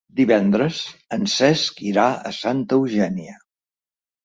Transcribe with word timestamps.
Divendres 0.19 0.79
en 1.17 1.27
Cesc 1.35 1.85
irà 1.91 2.07
a 2.31 2.33
Santa 2.41 2.83
Eugènia. 2.83 3.39